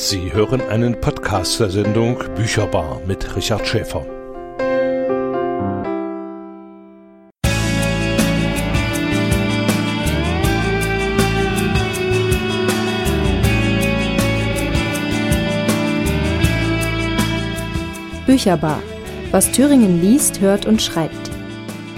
[0.00, 4.06] Sie hören einen Podcast der Sendung Bücherbar mit Richard Schäfer.
[18.24, 18.80] Bücherbar.
[19.32, 21.12] Was Thüringen liest, hört und schreibt.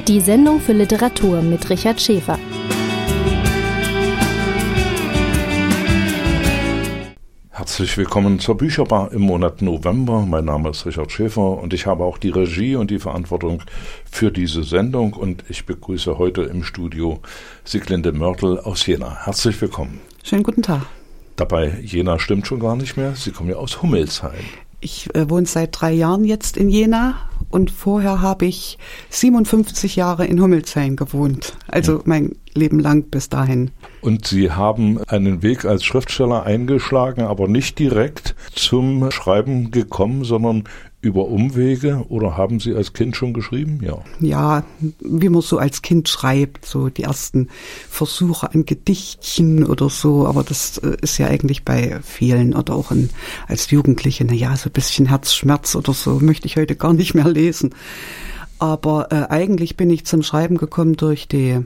[0.08, 2.38] Die Sendung für Literatur mit Richard Schäfer.
[7.80, 10.26] Herzlich willkommen zur Bücherbar im Monat November.
[10.28, 13.62] Mein Name ist Richard Schäfer und ich habe auch die Regie und die Verantwortung
[14.04, 17.20] für diese Sendung und ich begrüße heute im Studio
[17.64, 19.24] Siglinde Mörtel aus Jena.
[19.24, 19.98] Herzlich willkommen.
[20.22, 20.82] Schönen guten Tag.
[21.36, 23.14] Dabei, Jena stimmt schon gar nicht mehr.
[23.14, 24.44] Sie kommen ja aus Hummelsheim.
[24.82, 28.78] Ich äh, wohne seit drei Jahren jetzt in Jena und vorher habe ich
[29.10, 31.56] 57 Jahre in Hummelsheim gewohnt.
[31.68, 32.02] Also hm.
[32.04, 33.70] mein Leben lang bis dahin.
[34.00, 40.64] Und Sie haben einen Weg als Schriftsteller eingeschlagen, aber nicht direkt zum Schreiben gekommen, sondern
[41.02, 43.80] über Umwege oder haben Sie als Kind schon geschrieben?
[43.82, 44.04] Ja.
[44.20, 44.64] Ja,
[45.00, 47.48] wie man so als Kind schreibt, so die ersten
[47.88, 52.90] Versuche an Gedichtchen oder so, aber das äh, ist ja eigentlich bei vielen oder auch
[52.90, 53.08] in,
[53.48, 57.14] als Jugendliche, na ja, so ein bisschen Herzschmerz oder so möchte ich heute gar nicht
[57.14, 57.74] mehr lesen.
[58.58, 61.64] Aber äh, eigentlich bin ich zum Schreiben gekommen durch die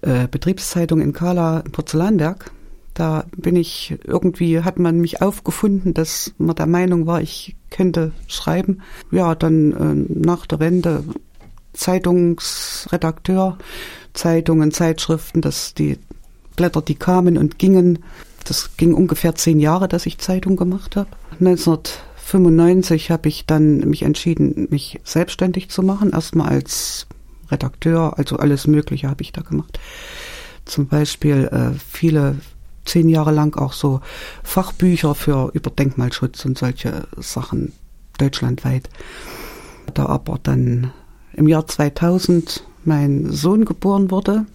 [0.00, 2.50] äh, Betriebszeitung in Kala Porzellanwerk
[2.98, 8.10] da bin ich irgendwie, hat man mich aufgefunden, dass man der Meinung war, ich könnte
[8.26, 8.82] schreiben.
[9.12, 11.04] Ja, dann äh, nach der Wende
[11.74, 13.56] Zeitungsredakteur,
[14.14, 15.96] Zeitungen, Zeitschriften, dass die
[16.56, 18.00] Blätter, die kamen und gingen.
[18.44, 21.10] Das ging ungefähr zehn Jahre, dass ich Zeitung gemacht habe.
[21.38, 26.10] 1995 habe ich dann mich entschieden, mich selbstständig zu machen.
[26.10, 27.06] Erstmal als
[27.48, 29.78] Redakteur, also alles Mögliche habe ich da gemacht.
[30.64, 32.38] Zum Beispiel äh, viele
[32.88, 34.00] zehn Jahre lang auch so
[34.42, 37.72] Fachbücher für über Denkmalschutz und solche Sachen
[38.18, 38.88] deutschlandweit.
[39.94, 40.92] Da aber dann
[41.32, 44.46] im Jahr 2000 mein Sohn geboren wurde,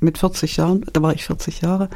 [0.00, 1.88] mit 40 Jahren, da war ich 40 Jahre,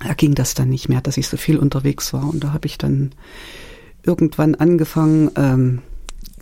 [0.00, 2.28] da ging das dann nicht mehr, dass ich so viel unterwegs war.
[2.28, 3.12] Und da habe ich dann
[4.02, 5.82] irgendwann angefangen, ähm,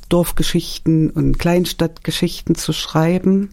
[0.08, 3.50] Dorfgeschichten und Kleinstadtgeschichten zu schreiben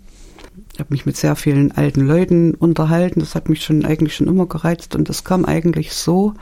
[0.79, 3.19] habe mich mit sehr vielen alten Leuten unterhalten.
[3.19, 4.95] Das hat mich schon eigentlich schon immer gereizt.
[4.95, 6.33] Und das kam eigentlich so,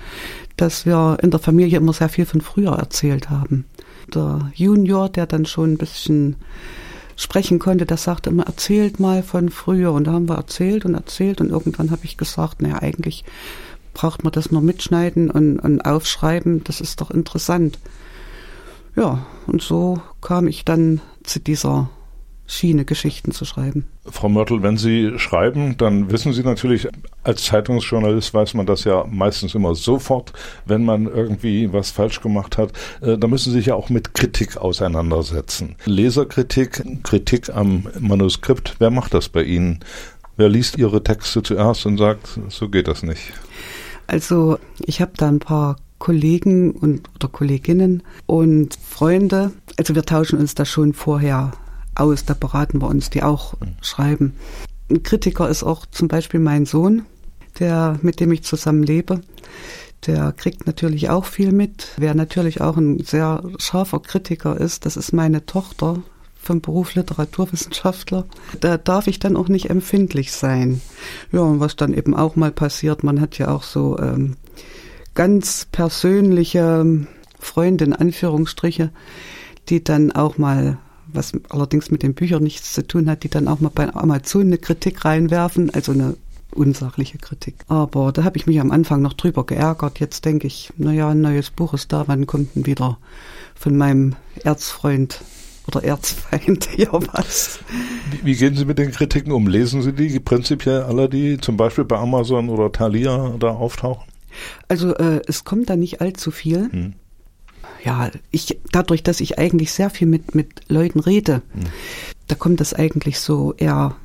[0.58, 3.66] dass wir in der Familie immer sehr viel von früher erzählt haben.
[4.14, 6.36] Der Junior, der dann schon ein bisschen
[7.16, 9.92] sprechen konnte, der sagte immer, erzählt mal von früher.
[9.94, 11.42] Und da haben wir erzählt und erzählt.
[11.42, 13.24] Und irgendwann habe ich gesagt, naja, eigentlich
[13.94, 16.64] braucht man das nur mitschneiden und, und aufschreiben.
[16.64, 17.80] Das ist doch interessant.
[18.96, 21.90] Ja, und so kam ich dann zu dieser
[22.48, 23.86] Schiene, Geschichten zu schreiben.
[24.06, 26.88] Frau Mörtel, wenn Sie schreiben, dann wissen Sie natürlich,
[27.24, 30.32] als Zeitungsjournalist weiß man das ja meistens immer sofort,
[30.66, 32.72] wenn man irgendwie was falsch gemacht hat.
[33.02, 35.76] Äh, da müssen Sie sich ja auch mit Kritik auseinandersetzen.
[35.86, 39.80] Leserkritik, Kritik am Manuskript, wer macht das bei Ihnen?
[40.38, 43.34] Wer liest Ihre Texte zuerst und sagt, so geht das nicht?
[44.08, 49.52] Also ich habe da ein paar Kollegen und oder Kolleginnen und Freunde.
[49.78, 51.52] Also wir tauschen uns da schon vorher
[51.96, 52.26] aus.
[52.26, 53.76] Da beraten wir uns, die auch mhm.
[53.82, 54.34] schreiben.
[54.90, 57.06] Ein Kritiker ist auch zum Beispiel mein Sohn,
[57.60, 59.22] der, mit dem ich zusammen lebe.
[60.06, 61.90] Der kriegt natürlich auch viel mit.
[61.98, 66.04] Wer natürlich auch ein sehr scharfer Kritiker ist, das ist meine Tochter
[66.46, 68.26] vom Beruf Literaturwissenschaftler.
[68.60, 70.82] Da darf ich dann auch nicht empfindlich sein.
[71.32, 74.36] Ja, und was dann eben auch mal passiert, man hat ja auch so ähm,
[75.16, 77.08] ganz persönliche
[77.40, 78.92] Freunde in Anführungsstriche,
[79.70, 80.78] die dann auch mal
[81.16, 84.44] was allerdings mit den Büchern nichts zu tun hat, die dann auch mal bei Amazon
[84.44, 86.16] eine Kritik reinwerfen, also eine
[86.52, 87.56] unsachliche Kritik.
[87.68, 90.00] Aber da habe ich mich am Anfang noch drüber geärgert.
[90.00, 92.98] Jetzt denke ich, naja, ein neues Buch ist da, wann kommt denn wieder
[93.56, 95.22] von meinem Erzfreund
[95.68, 97.60] oder Erzfeind ja was.
[98.12, 99.48] Wie, wie, gehen Sie mit den Kritiken um?
[99.48, 104.06] Lesen Sie die prinzipiell alle, die zum Beispiel bei Amazon oder Thalia da auftauchen?
[104.68, 106.70] Also äh, es kommt da nicht allzu viel.
[106.72, 106.94] Hm
[107.84, 111.64] ja, ich, dadurch, dass ich eigentlich sehr viel mit, mit Leuten rede, hm.
[112.28, 113.96] da kommt das eigentlich so eher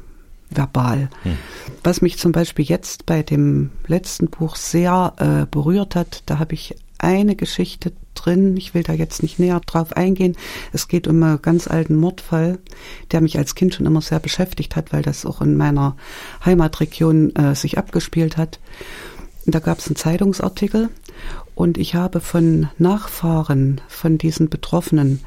[0.51, 1.11] verbal.
[1.23, 1.37] Hm.
[1.83, 6.55] Was mich zum Beispiel jetzt bei dem letzten Buch sehr äh, berührt hat, da habe
[6.55, 10.37] ich eine Geschichte drin, ich will da jetzt nicht näher drauf eingehen.
[10.73, 12.59] Es geht um einen ganz alten Mordfall,
[13.13, 15.97] der mich als Kind schon immer sehr beschäftigt hat, weil das auch in meiner
[16.45, 18.61] Heimatregion äh, sich abgespielt hat.
[19.51, 20.91] Da gab es einen Zeitungsartikel
[21.55, 25.21] und ich habe von Nachfahren von diesen Betroffenen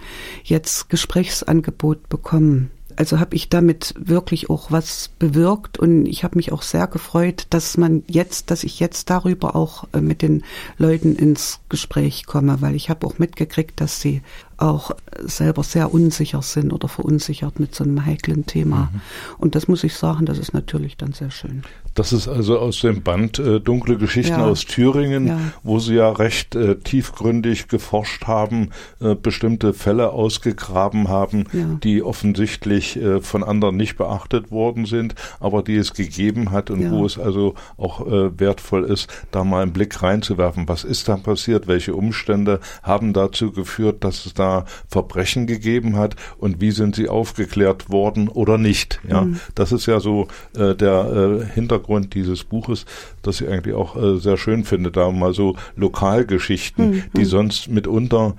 [0.44, 2.72] jetzt Gesprächsangebot bekommen.
[2.96, 7.48] Also habe ich damit wirklich auch was bewirkt und ich habe mich auch sehr gefreut,
[7.50, 10.44] dass man jetzt, dass ich jetzt darüber auch äh, mit den
[10.78, 14.22] Leuten ins Gespräch komme, weil ich habe auch mitgekriegt, dass sie
[14.58, 14.92] auch
[15.22, 18.90] selber sehr unsicher sind oder verunsichert mit so einem heiklen Thema.
[18.92, 19.02] Mhm.
[19.38, 21.64] Und das muss ich sagen, das ist natürlich dann sehr schön.
[21.96, 24.46] Das ist also aus dem Band äh, Dunkle Geschichten ja.
[24.46, 25.40] aus Thüringen, ja.
[25.62, 28.70] wo Sie ja recht äh, tiefgründig geforscht haben,
[29.00, 31.78] äh, bestimmte Fälle ausgegraben haben, ja.
[31.84, 36.92] die offensichtlich äh, von anderen nicht beachtet worden sind, aber die es gegeben hat und
[36.92, 40.68] wo es also auch äh, wertvoll ist, da mal einen Blick reinzuwerfen.
[40.68, 41.68] Was ist da passiert?
[41.68, 47.10] Welche Umstände haben dazu geführt, dass es da Verbrechen gegeben hat und wie sind sie
[47.10, 49.00] aufgeklärt worden oder nicht?
[49.08, 49.40] Ja, mhm.
[49.56, 52.86] das ist ja so äh, der Hintergrund Hintergrund dieses Buches,
[53.22, 57.04] das ich eigentlich auch äh, sehr schön finde, da mal so Lokalgeschichten, mhm.
[57.16, 58.36] die sonst mitunter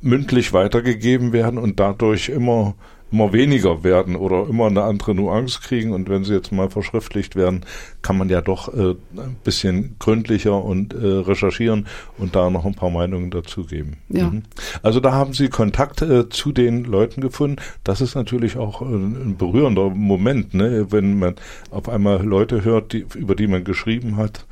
[0.00, 2.74] mündlich weitergegeben werden und dadurch immer
[3.10, 5.92] immer weniger werden oder immer eine andere Nuance kriegen.
[5.92, 7.64] Und wenn sie jetzt mal verschriftlicht werden,
[8.02, 11.86] kann man ja doch äh, ein bisschen gründlicher und äh, recherchieren
[12.18, 13.96] und da noch ein paar Meinungen dazugeben.
[14.08, 14.30] Ja.
[14.30, 14.42] Mhm.
[14.82, 17.56] Also da haben Sie Kontakt äh, zu den Leuten gefunden.
[17.82, 20.86] Das ist natürlich auch ein berührender Moment, ne?
[20.90, 21.36] wenn man
[21.70, 24.44] auf einmal Leute hört, die, über die man geschrieben hat.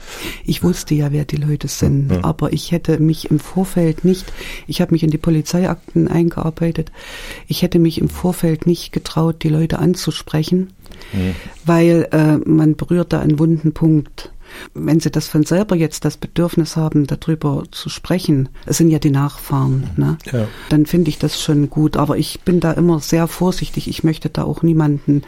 [0.44, 2.24] Ich wusste ja, wer die Leute sind, ja.
[2.24, 4.32] aber ich hätte mich im Vorfeld nicht,
[4.66, 6.90] ich habe mich in die Polizeiakten eingearbeitet,
[7.46, 10.72] ich hätte mich im Vorfeld Umfeld nicht getraut, die Leute anzusprechen,
[11.12, 11.34] mhm.
[11.64, 14.30] weil äh, man berührt da einen wunden Punkt.
[14.72, 19.00] Wenn sie das von selber jetzt das Bedürfnis haben, darüber zu sprechen, es sind ja
[19.00, 20.16] die Nachfahren, ne?
[20.30, 20.46] Ja.
[20.68, 21.96] dann finde ich das schon gut.
[21.96, 23.88] Aber ich bin da immer sehr vorsichtig.
[23.88, 25.22] Ich möchte da auch niemanden,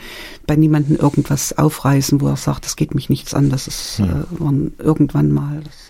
[0.46, 4.70] bei niemanden irgendwas aufreißen, wo er sagt, das geht mich nichts an, das ist mhm.
[4.78, 5.60] äh, irgendwann mal.
[5.64, 5.87] Das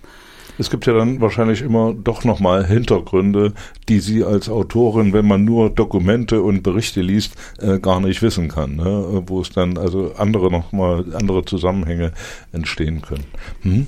[0.59, 3.53] es gibt ja dann wahrscheinlich immer doch nochmal Hintergründe,
[3.89, 8.49] die Sie als Autorin, wenn man nur Dokumente und Berichte liest, äh, gar nicht wissen
[8.49, 9.23] kann, ne?
[9.27, 12.13] wo es dann also andere nochmal, andere Zusammenhänge
[12.53, 13.25] entstehen können.
[13.63, 13.87] Hm?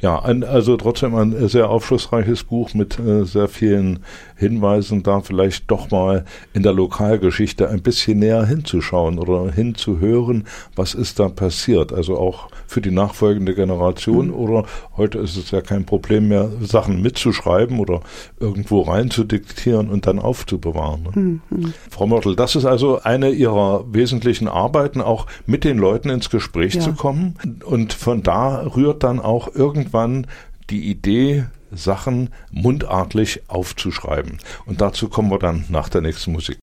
[0.00, 4.00] Ja, ein, also trotzdem ein sehr aufschlussreiches Buch mit äh, sehr vielen
[4.36, 10.44] Hinweisen, da vielleicht doch mal in der Lokalgeschichte ein bisschen näher hinzuschauen oder hinzuhören,
[10.74, 11.92] was ist da passiert.
[11.92, 14.34] Also auch für die nachfolgende Generation mhm.
[14.34, 14.64] oder
[14.96, 18.00] heute ist es ja kein Problem mehr, Sachen mitzuschreiben oder
[18.40, 21.02] irgendwo reinzudiktieren und dann aufzubewahren.
[21.02, 21.40] Ne?
[21.50, 21.74] Mhm.
[21.90, 26.74] Frau Mörtel, das ist also eine Ihrer wesentlichen Arbeiten, auch mit den Leuten ins Gespräch
[26.74, 26.80] ja.
[26.80, 30.26] zu kommen und von da rührt dann auch irgendwann
[30.70, 34.38] die Idee, Sachen mundartlich aufzuschreiben.
[34.66, 36.58] Und dazu kommen wir dann nach der nächsten Musik.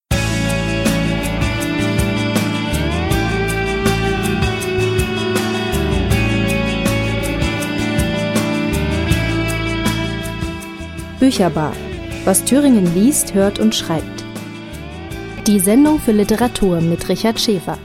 [11.19, 11.73] Bücherbar.
[12.25, 14.23] Was Thüringen liest, hört und schreibt.
[15.47, 17.77] Die Sendung für Literatur mit Richard Schäfer.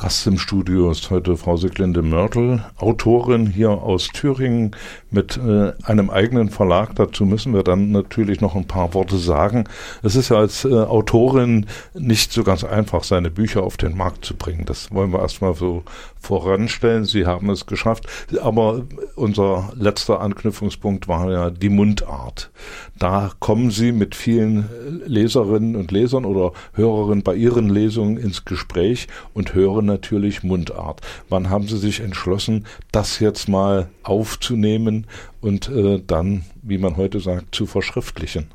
[0.00, 4.74] Gast im Studio ist heute Frau Siglinde Mörtel, Autorin hier aus Thüringen
[5.10, 6.94] mit äh, einem eigenen Verlag.
[6.94, 9.64] Dazu müssen wir dann natürlich noch ein paar Worte sagen.
[10.02, 14.24] Es ist ja als äh, Autorin nicht so ganz einfach, seine Bücher auf den Markt
[14.24, 14.64] zu bringen.
[14.64, 15.82] Das wollen wir erstmal so
[16.18, 17.04] voranstellen.
[17.04, 18.06] Sie haben es geschafft.
[18.40, 18.86] Aber
[19.16, 22.50] unser letzter Anknüpfungspunkt war ja die Mundart.
[22.98, 24.68] Da kommen Sie mit vielen
[25.04, 31.00] Leserinnen und Lesern oder Hörerinnen bei Ihren Lesungen ins Gespräch und hören natürlich Mundart.
[31.28, 35.06] Wann haben Sie sich entschlossen, das jetzt mal aufzunehmen
[35.40, 38.46] und äh, dann, wie man heute sagt, zu verschriftlichen?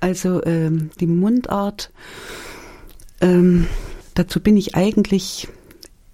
[0.00, 1.90] Also ähm, die Mundart,
[3.20, 3.66] ähm,
[4.14, 5.48] dazu bin ich eigentlich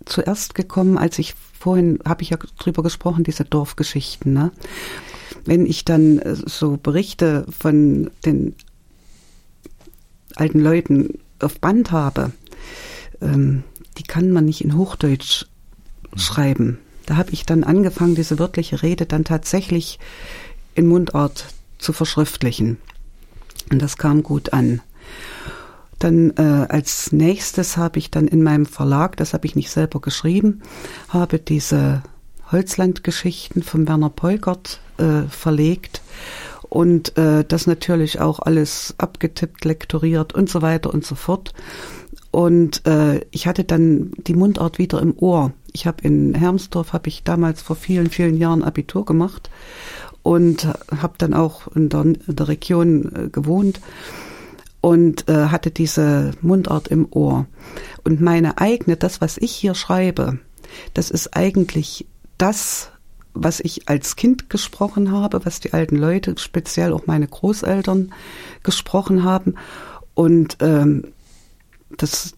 [0.05, 4.33] zuerst gekommen, als ich vorhin, habe ich ja drüber gesprochen, diese Dorfgeschichten.
[4.33, 4.53] Ne?
[5.45, 8.55] Wenn ich dann äh, so Berichte von den
[10.37, 12.33] alten Leuten auf Band habe,
[13.21, 13.65] ähm,
[14.01, 15.45] die kann man nicht in Hochdeutsch
[16.17, 16.79] schreiben.
[17.05, 19.99] Da habe ich dann angefangen, diese wörtliche Rede dann tatsächlich
[20.75, 21.45] in Mundart
[21.77, 22.79] zu verschriftlichen.
[23.71, 24.81] Und das kam gut an.
[25.99, 30.01] Dann äh, als nächstes habe ich dann in meinem Verlag, das habe ich nicht selber
[30.01, 30.63] geschrieben,
[31.11, 32.03] habe diese
[32.51, 36.01] Holzlandgeschichten von Werner Peukert äh, verlegt
[36.71, 41.53] und äh, das natürlich auch alles abgetippt, lektoriert und so weiter und so fort.
[42.31, 45.53] Und äh, ich hatte dann die Mundart wieder im Ohr.
[45.73, 49.51] Ich habe in Hermsdorf, habe ich damals vor vielen, vielen Jahren Abitur gemacht
[50.23, 53.81] und habe dann auch in der, in der Region äh, gewohnt
[54.81, 57.47] und äh, hatte diese Mundart im Ohr.
[58.05, 60.39] Und meine eigene, das, was ich hier schreibe,
[60.95, 62.07] das ist eigentlich
[62.39, 62.91] das,
[63.35, 68.13] was ich als Kind gesprochen habe, was die alten Leute, speziell auch meine Großeltern
[68.63, 69.55] gesprochen haben.
[70.15, 71.13] Und ähm,
[71.97, 72.35] das,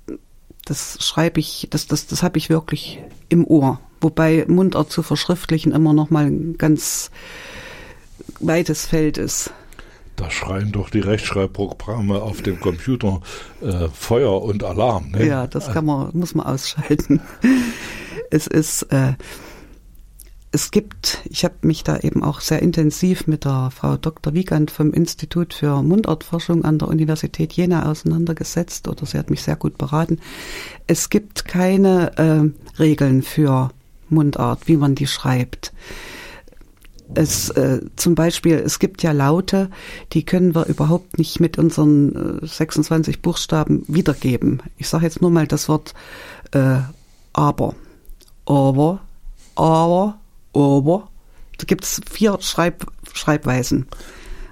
[0.64, 3.80] Das schreibe ich, das, das, das habe ich wirklich im Ohr.
[4.00, 7.10] Wobei Mundart zu verschriftlichen immer noch mal ein ganz
[8.40, 9.52] weites Feld ist.
[10.16, 13.22] Da schreien doch die Rechtschreibprogramme auf dem Computer
[13.62, 15.10] äh, Feuer und Alarm.
[15.10, 15.26] Ne?
[15.26, 17.20] Ja, das kann man, muss man ausschalten.
[18.30, 19.14] es ist, äh,
[20.52, 24.34] es gibt, ich habe mich da eben auch sehr intensiv mit der Frau Dr.
[24.34, 29.56] Wiegand vom Institut für Mundartforschung an der Universität Jena auseinandergesetzt oder sie hat mich sehr
[29.56, 30.20] gut beraten.
[30.86, 33.70] Es gibt keine äh, Regeln für
[34.10, 35.72] Mundart, wie man die schreibt.
[37.14, 39.70] Es äh, zum Beispiel, es gibt ja Laute,
[40.12, 44.62] die können wir überhaupt nicht mit unseren äh, 26 Buchstaben wiedergeben.
[44.76, 45.94] Ich sage jetzt nur mal das Wort
[46.52, 46.78] äh,
[47.32, 47.74] aber,
[48.44, 49.00] aber,
[49.54, 50.18] aber,
[50.54, 51.08] aber.
[51.58, 53.86] Da gibt's vier Schreib, Schreibweisen.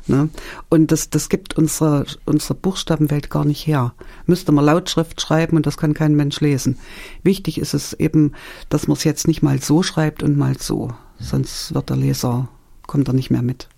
[0.07, 0.29] Ne?
[0.69, 3.95] Und das, das gibt unsere, unsere Buchstabenwelt gar nicht her.
[4.27, 6.79] Müsste man Lautschrift schreiben und das kann kein Mensch lesen.
[7.23, 8.35] Wichtig ist es eben,
[8.69, 10.93] dass man es jetzt nicht mal so schreibt und mal so.
[11.19, 12.49] Sonst wird der Leser,
[12.87, 13.69] kommt er nicht mehr mit.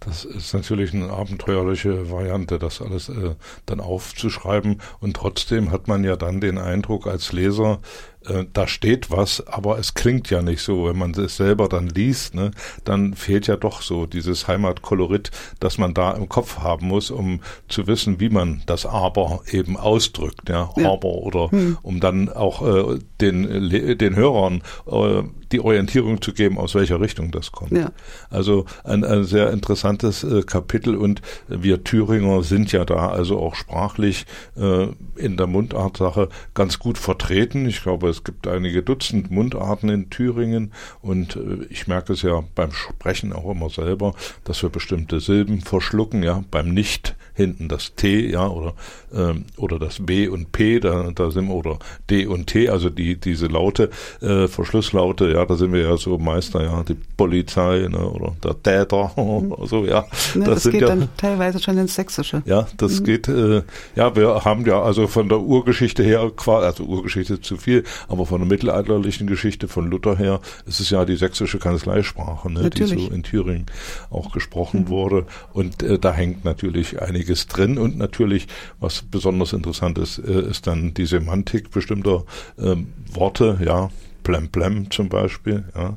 [0.00, 3.34] Das ist natürlich eine abenteuerliche Variante, das alles äh,
[3.64, 4.80] dann aufzuschreiben.
[5.00, 7.80] Und trotzdem hat man ja dann den Eindruck als Leser,
[8.28, 10.86] äh, da steht was, aber es klingt ja nicht so.
[10.86, 12.50] Wenn man es selber dann liest, ne,
[12.84, 15.30] dann fehlt ja doch so dieses Heimatkolorit,
[15.60, 19.76] das man da im Kopf haben muss, um zu wissen, wie man das Aber eben
[19.76, 20.92] ausdrückt, ja, ja.
[20.92, 21.78] Aber oder hm.
[21.82, 27.30] um dann auch äh, den den Hörern äh, die Orientierung zu geben, aus welcher Richtung
[27.30, 27.72] das kommt.
[27.72, 27.92] Ja.
[28.30, 33.54] Also ein, ein sehr interessantes äh, Kapitel und wir Thüringer sind ja da also auch
[33.54, 37.66] sprachlich äh, in der Mundartsache ganz gut vertreten.
[37.66, 42.42] Ich glaube, es gibt einige Dutzend Mundarten in Thüringen und äh, ich merke es ja
[42.54, 47.94] beim Sprechen auch immer selber, dass wir bestimmte Silben verschlucken, ja, beim Nicht hinten das
[47.94, 48.72] T, ja, oder,
[49.14, 51.78] ähm, oder das B und P, da, da sind wir, oder
[52.08, 53.90] D und T, also die, diese Laute,
[54.22, 58.62] äh, Verschlusslaute, ja, da sind wir ja so Meister, ja, die Polizei, ne, oder der
[58.62, 60.06] Täter, oder so, ja.
[60.34, 62.42] Ne, das, das geht ja, dann teilweise schon ins Sächsische.
[62.46, 63.04] Ja, das mhm.
[63.04, 63.62] geht, äh,
[63.94, 68.40] ja, wir haben ja also von der Urgeschichte her, also Urgeschichte zu viel, aber von
[68.40, 72.94] der mittelalterlichen Geschichte von Luther her, ist es ja die sächsische Kanzleisprache, ne, die so
[72.94, 73.66] in Thüringen
[74.10, 74.88] auch gesprochen mhm.
[74.88, 75.26] wurde.
[75.52, 78.46] Und äh, da hängt natürlich einige einiges drin und natürlich,
[78.80, 82.24] was besonders interessant ist, äh, ist dann die Semantik bestimmter
[82.58, 83.90] ähm, Worte, ja,
[84.22, 85.96] Plem Plem zum Beispiel, ja.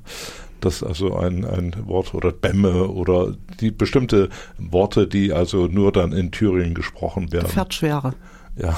[0.62, 6.12] Das also ein, ein Wort oder Bämme oder die bestimmte Worte, die also nur dann
[6.12, 7.48] in Thüringen gesprochen werden.
[7.48, 8.14] Pferdschwere.
[8.58, 8.78] Ja,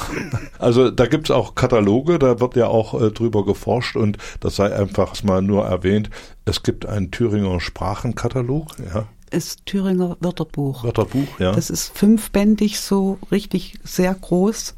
[0.60, 4.75] also da gibt's auch Kataloge, da wird ja auch äh, drüber geforscht und das sei
[4.75, 6.12] einfach mal nur erwähnt.
[6.46, 10.83] Es gibt einen Thüringer Sprachenkatalog, ja ist Thüringer Wörterbuch.
[10.83, 11.51] Wörterbuch, ja.
[11.51, 14.75] Das ist fünfbändig, so richtig sehr groß.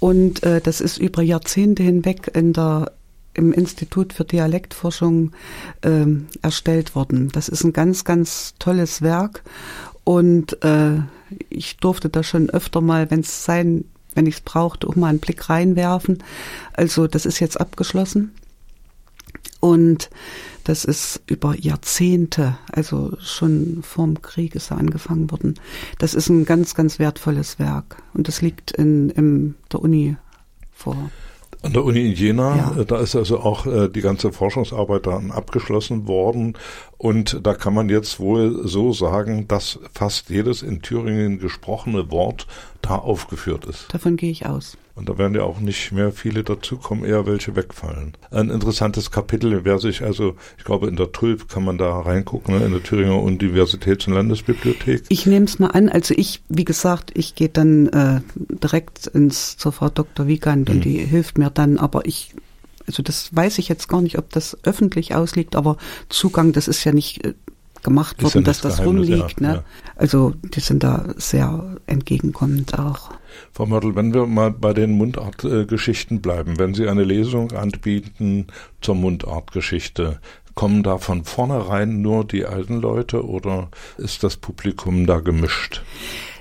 [0.00, 2.92] Und äh, das ist über Jahrzehnte hinweg in der
[3.34, 5.30] im Institut für Dialektforschung
[5.82, 6.06] äh,
[6.42, 7.30] erstellt worden.
[7.32, 9.44] Das ist ein ganz, ganz tolles Werk.
[10.02, 11.02] Und äh,
[11.48, 13.84] ich durfte da schon öfter mal, wenn es sein,
[14.14, 16.22] wenn ich es brauchte, auch mal einen Blick reinwerfen.
[16.72, 18.32] Also das ist jetzt abgeschlossen.
[19.60, 20.10] Und
[20.68, 25.54] das ist über Jahrzehnte, also schon vorm Krieg ist er angefangen worden.
[25.98, 28.02] Das ist ein ganz, ganz wertvolles Werk.
[28.12, 30.16] Und das liegt in, in der Uni
[30.70, 31.10] vor.
[31.62, 32.82] An der Uni in Jena, ja.
[32.82, 36.52] Äh, da ist also auch äh, die ganze Forschungsarbeit dann abgeschlossen worden.
[36.98, 42.48] Und da kann man jetzt wohl so sagen, dass fast jedes in Thüringen gesprochene Wort
[42.82, 43.86] da aufgeführt ist.
[43.92, 44.76] Davon gehe ich aus.
[44.96, 48.14] Und da werden ja auch nicht mehr viele dazukommen, eher welche wegfallen.
[48.32, 52.58] Ein interessantes Kapitel, wer sich also, ich glaube, in der Tulp kann man da reingucken,
[52.58, 55.04] ne, in der Thüringer Universitäts- und Landesbibliothek.
[55.08, 59.56] Ich nehme es mal an, also ich, wie gesagt, ich gehe dann äh, direkt ins
[59.56, 60.26] zur Frau Dr.
[60.26, 60.74] Wiegand mhm.
[60.74, 62.34] und die hilft mir dann, aber ich
[62.88, 65.76] also das weiß ich jetzt gar nicht, ob das öffentlich ausliegt, aber
[66.08, 67.34] Zugang, das ist ja nicht äh,
[67.82, 69.40] gemacht worden, dass das Geheimnis, rumliegt.
[69.40, 69.54] Ja, ne?
[69.54, 69.64] Ja.
[69.94, 73.10] Also die sind da sehr entgegenkommend auch.
[73.52, 78.46] Frau Mörtel, wenn wir mal bei den Mundartgeschichten bleiben, wenn Sie eine Lesung anbieten
[78.80, 80.20] zur Mundartgeschichte,
[80.54, 85.82] kommen da von vornherein nur die alten Leute oder ist das Publikum da gemischt?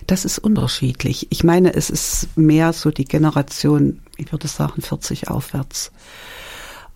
[0.08, 1.28] Das ist unterschiedlich.
[1.30, 5.92] Ich meine, es ist mehr so die Generation, ich würde sagen, 40 aufwärts.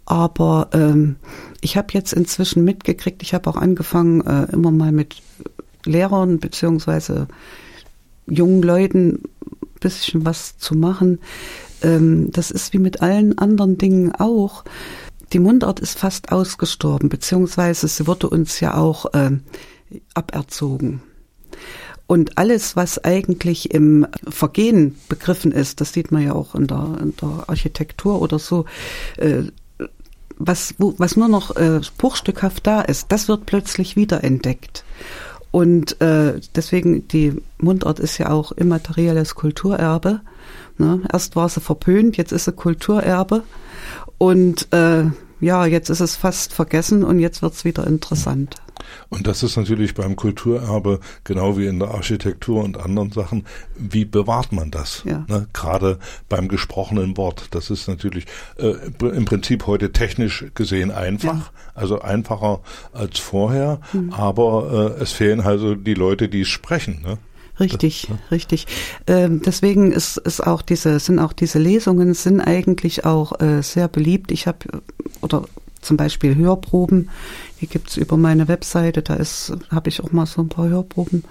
[0.05, 1.15] Aber ähm,
[1.61, 5.21] ich habe jetzt inzwischen mitgekriegt, ich habe auch angefangen, äh, immer mal mit
[5.85, 7.27] Lehrern beziehungsweise
[8.27, 9.23] jungen Leuten
[9.81, 11.19] bisschen was zu machen.
[11.81, 14.63] Ähm, das ist wie mit allen anderen Dingen auch.
[15.33, 19.31] Die Mundart ist fast ausgestorben, beziehungsweise sie wurde uns ja auch äh,
[20.13, 21.01] aberzogen.
[22.11, 26.97] Und alles, was eigentlich im Vergehen begriffen ist, das sieht man ja auch in der,
[27.01, 28.65] in der Architektur oder so,
[29.15, 29.43] äh,
[30.37, 34.83] was, was nur noch äh, bruchstückhaft da ist, das wird plötzlich wiederentdeckt.
[35.51, 40.19] Und äh, deswegen, die Mundart ist ja auch immaterielles Kulturerbe.
[40.77, 41.03] Ne?
[41.13, 43.43] Erst war sie verpönt, jetzt ist sie Kulturerbe.
[44.17, 45.05] Und äh,
[45.41, 48.55] ja, jetzt ist es fast vergessen und jetzt wird's wieder interessant.
[49.09, 53.45] Und das ist natürlich beim Kulturerbe genau wie in der Architektur und anderen Sachen.
[53.77, 55.03] Wie bewahrt man das?
[55.05, 55.25] Ja.
[55.27, 55.47] Ne?
[55.53, 57.47] Gerade beim gesprochenen Wort.
[57.51, 58.25] Das ist natürlich
[58.57, 61.51] äh, im Prinzip heute technisch gesehen einfach, ja.
[61.73, 62.61] also einfacher
[62.93, 63.81] als vorher.
[63.93, 64.13] Mhm.
[64.13, 67.01] Aber äh, es fehlen also die Leute, die es sprechen.
[67.01, 67.17] Ne?
[67.61, 68.67] Richtig, das, richtig.
[69.07, 73.87] Ähm, deswegen ist, ist auch diese, sind auch diese Lesungen sind eigentlich auch äh, sehr
[73.87, 74.31] beliebt.
[74.31, 74.59] Ich habe
[75.21, 75.45] oder
[75.81, 77.09] zum Beispiel Hörproben,
[77.59, 81.23] die gibt's über meine Webseite, da ist, habe ich auch mal so ein paar Hörproben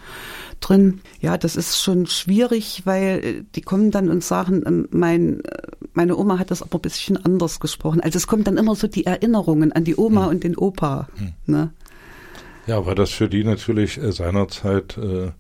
[0.61, 1.01] drin.
[1.21, 5.63] Ja, das ist schon schwierig, weil äh, die kommen dann und sagen, ähm, mein, äh,
[5.95, 8.01] meine Oma hat das aber ein bisschen anders gesprochen.
[8.01, 10.31] Also es kommen dann immer so die Erinnerungen an die Oma hm.
[10.31, 11.09] und den Opa.
[11.17, 11.33] Hm.
[11.47, 11.71] Ne?
[12.67, 15.31] Ja, weil das für die natürlich äh, seinerzeit äh,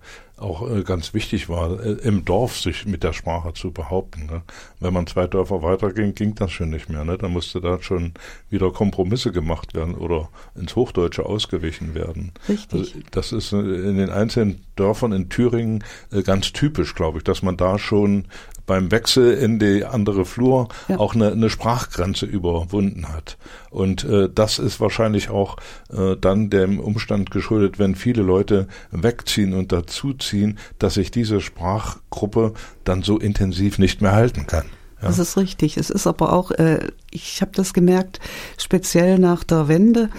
[0.40, 4.26] auch äh, ganz wichtig war, äh, im Dorf sich mit der Sprache zu behaupten.
[4.26, 4.42] Ne?
[4.80, 7.04] Wenn man zwei Dörfer weiterging, ging das schon nicht mehr.
[7.04, 7.18] Ne?
[7.18, 8.14] Da musste da schon
[8.48, 12.32] wieder Kompromisse gemacht werden oder ins Hochdeutsche ausgewichen werden.
[12.48, 12.80] Richtig.
[12.80, 15.84] Also das ist äh, in den einzelnen Dörfern in Thüringen
[16.24, 18.24] ganz typisch, glaube ich, dass man da schon
[18.70, 20.96] beim Wechsel in die andere Flur ja.
[21.00, 23.36] auch eine, eine Sprachgrenze überwunden hat.
[23.68, 25.56] Und äh, das ist wahrscheinlich auch
[25.92, 32.52] äh, dann dem Umstand geschuldet, wenn viele Leute wegziehen und dazuziehen, dass sich diese Sprachgruppe
[32.84, 34.66] dann so intensiv nicht mehr halten kann.
[35.02, 35.08] Ja.
[35.08, 35.76] Das ist richtig.
[35.76, 38.20] Es ist aber auch, äh, ich habe das gemerkt,
[38.56, 40.10] speziell nach der Wende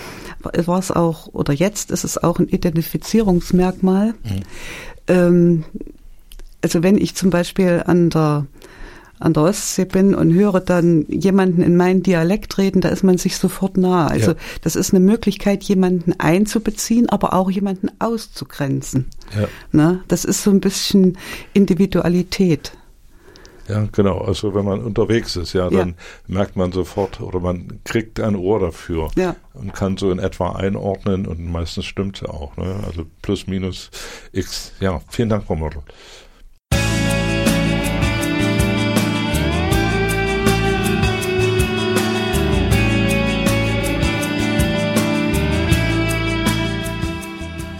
[0.42, 4.08] war es auch, oder jetzt ist es auch ein Identifizierungsmerkmal.
[4.08, 4.44] Mhm.
[5.08, 5.64] Ähm,
[6.62, 8.46] also wenn ich zum Beispiel an der
[9.22, 13.20] an der Ostsee bin und höre dann jemanden in meinen Dialekt reden, da ist man
[13.20, 14.08] sich sofort nah.
[14.08, 14.38] Also ja.
[14.64, 19.12] das ist eine Möglichkeit, jemanden einzubeziehen, aber auch jemanden auszugrenzen.
[19.40, 19.48] Ja.
[19.72, 20.04] Ne?
[20.08, 21.20] Das ist so ein bisschen
[21.54, 22.72] Individualität.
[23.68, 24.18] Ja, genau.
[24.18, 25.96] Also wenn man unterwegs ist, ja, dann ja.
[26.28, 29.36] merkt man sofort oder man kriegt ein Ohr dafür ja.
[29.54, 32.58] und kann so in etwa einordnen und meistens stimmt es auch.
[32.58, 32.76] Ne?
[32.86, 33.92] Also plus minus
[34.32, 34.74] x.
[34.80, 35.84] Ja, vielen Dank, Frau Mörtel.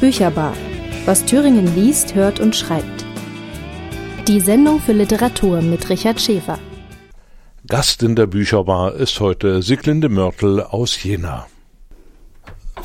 [0.02, 0.58] Bücherbar.
[1.06, 3.06] Was Thüringen liest, hört und schreibt.
[4.28, 6.58] Die Sendung für Literatur mit Richard Schäfer.
[7.68, 11.46] Gast in der Bücherbar ist heute Siglinde Mörtel aus Jena.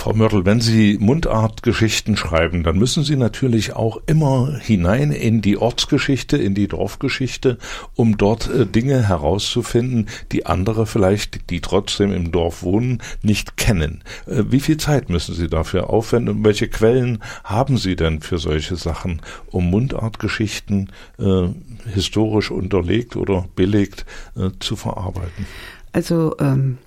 [0.07, 5.57] Frau Mörtel, wenn Sie Mundartgeschichten schreiben, dann müssen Sie natürlich auch immer hinein in die
[5.57, 7.59] Ortsgeschichte, in die Dorfgeschichte,
[7.97, 14.05] um dort äh, Dinge herauszufinden, die andere vielleicht, die trotzdem im Dorf wohnen, nicht kennen.
[14.29, 18.39] Äh, wie viel Zeit müssen Sie dafür aufwenden und welche Quellen haben Sie denn für
[18.39, 21.49] solche Sachen, um Mundartgeschichten äh,
[21.93, 25.47] historisch unterlegt oder belegt äh, zu verarbeiten?
[25.91, 26.79] Also ähm,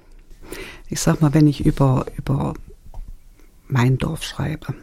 [0.87, 2.53] ich sag mal, wenn ich über über
[3.69, 4.73] mein Dorf schreibe,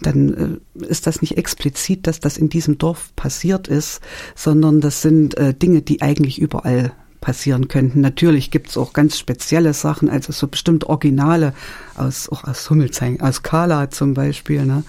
[0.00, 4.00] dann äh, ist das nicht explizit, dass das in diesem Dorf passiert ist,
[4.34, 8.00] sondern das sind äh, Dinge, die eigentlich überall passieren könnten.
[8.00, 11.54] Natürlich gibt's auch ganz spezielle Sachen, also so bestimmt Originale
[11.96, 14.84] aus, auch aus Hummelsheim, aus Kala zum Beispiel, ne?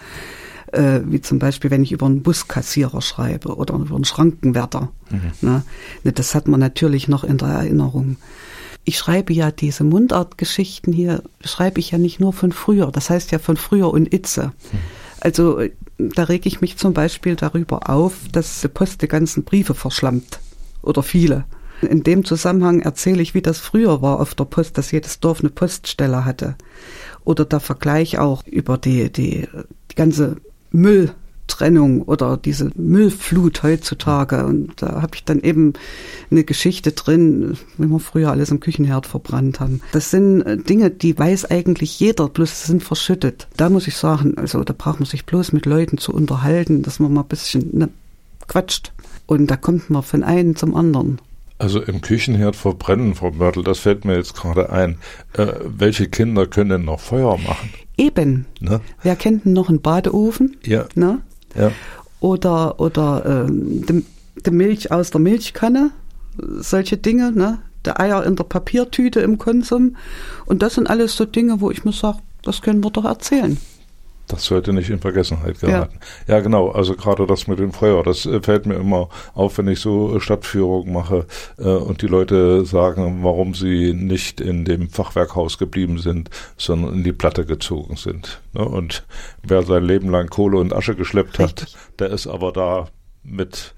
[0.73, 4.89] Äh, wie zum Beispiel, wenn ich über einen Buskassierer schreibe oder über einen Schrankenwärter.
[5.09, 5.31] Mhm.
[5.41, 5.63] Ne?
[6.03, 8.17] ne das hat man natürlich noch in der Erinnerung
[8.85, 13.31] ich schreibe ja diese Mundartgeschichten hier, schreibe ich ja nicht nur von früher, das heißt
[13.31, 14.53] ja von früher und Itze.
[15.19, 15.59] Also
[15.97, 20.39] da rege ich mich zum Beispiel darüber auf, dass die Post die ganzen Briefe verschlammt
[20.83, 21.45] oder viele.
[21.81, 25.39] In dem Zusammenhang erzähle ich, wie das früher war auf der Post, dass jedes Dorf
[25.41, 26.55] eine Poststelle hatte.
[27.23, 29.47] Oder der Vergleich auch über die, die,
[29.91, 30.37] die ganze
[30.71, 31.13] Müll,
[31.47, 34.45] Trennung oder diese Müllflut heutzutage.
[34.45, 35.73] Und da habe ich dann eben
[36.31, 39.81] eine Geschichte drin, wie wir früher alles im Küchenherd verbrannt haben.
[39.91, 43.47] Das sind äh, Dinge, die weiß eigentlich jeder, bloß sind verschüttet.
[43.57, 46.99] Da muss ich sagen, also da braucht man sich bloß mit Leuten zu unterhalten, dass
[46.99, 47.89] man mal ein bisschen ne,
[48.47, 48.91] quatscht.
[49.27, 51.19] Und da kommt man von einem zum anderen.
[51.57, 54.97] Also im Küchenherd verbrennen, Frau Mörtel, das fällt mir jetzt gerade ein.
[55.33, 57.69] Äh, welche Kinder können denn noch Feuer machen?
[57.97, 58.45] Eben.
[58.59, 58.81] Ne?
[59.01, 60.57] Wer kennt denn noch einen Badeofen?
[60.65, 60.85] Ja.
[60.95, 61.21] Ne?
[61.55, 61.71] Ja.
[62.19, 64.05] Oder, oder ähm, die,
[64.45, 65.91] die Milch aus der Milchkanne,
[66.37, 67.59] solche Dinge, ne?
[67.85, 69.95] Der Eier in der Papiertüte im Konsum.
[70.45, 73.57] Und das sind alles so Dinge, wo ich mir sage, das können wir doch erzählen.
[74.27, 75.99] Das sollte nicht in Vergessenheit geraten.
[76.27, 76.69] Ja, ja genau.
[76.69, 80.15] Also gerade das mit dem Feuer, das äh, fällt mir immer auf, wenn ich so
[80.15, 81.25] äh, Stadtführungen mache
[81.57, 87.03] äh, und die Leute sagen, warum sie nicht in dem Fachwerkhaus geblieben sind, sondern in
[87.03, 88.41] die Platte gezogen sind.
[88.53, 88.65] Ne?
[88.65, 89.05] Und
[89.43, 91.75] wer sein Leben lang Kohle und Asche geschleppt Richtig.
[91.75, 92.87] hat, der ist aber da
[93.23, 93.73] mit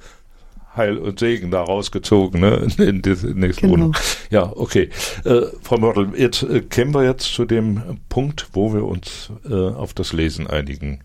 [0.77, 3.73] Heil und Segen da rausgezogen, ne, in die nächste genau.
[3.73, 3.97] Wohnung.
[4.29, 4.89] Ja, okay.
[5.25, 9.53] Äh, Frau Mörtel, jetzt äh, kämen wir jetzt zu dem Punkt, wo wir uns äh,
[9.53, 10.99] auf das Lesen einigen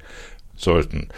[0.56, 1.08] sollten.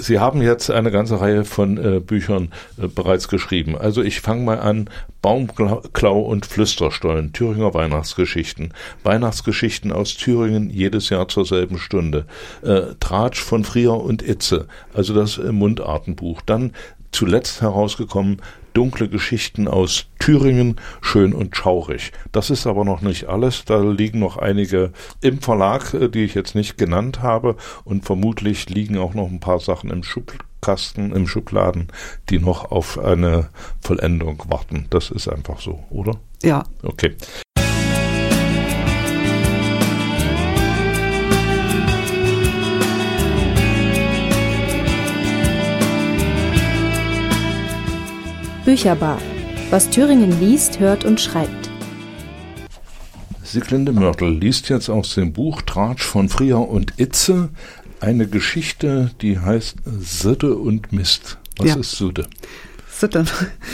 [0.00, 3.76] Sie haben jetzt eine ganze Reihe von äh, Büchern äh, bereits geschrieben.
[3.76, 4.88] Also ich fange mal an.
[5.22, 8.72] Baumklau und Flüsterstollen, Thüringer Weihnachtsgeschichten.
[9.02, 12.24] Weihnachtsgeschichten aus Thüringen jedes Jahr zur selben Stunde.
[12.62, 16.40] Äh, Tratsch von Frier und Itze, also das äh, Mundartenbuch.
[16.40, 16.72] Dann
[17.12, 18.40] zuletzt herausgekommen
[18.72, 22.12] Dunkle Geschichten aus Thüringen, schön und schaurig.
[22.32, 23.64] Das ist aber noch nicht alles.
[23.64, 27.56] Da liegen noch einige im Verlag, äh, die ich jetzt nicht genannt habe.
[27.84, 31.88] Und vermutlich liegen auch noch ein paar Sachen im Schubkasten, im Schubladen,
[32.28, 33.48] die noch auf eine
[33.80, 34.86] Vollendung warten.
[34.90, 36.12] Das ist einfach so, oder?
[36.42, 36.64] Ja.
[36.82, 37.16] Okay.
[48.70, 49.20] Bücherbar.
[49.70, 51.68] Was Thüringen liest, hört und schreibt.
[53.42, 57.48] Sieglinde Mörtel liest jetzt aus dem Buch Tratsch von Frier und Itze
[57.98, 61.38] eine Geschichte, die heißt Sitte und Mist.
[61.56, 61.76] Was ja.
[61.78, 62.28] ist Sitte?
[62.88, 63.24] Sitte.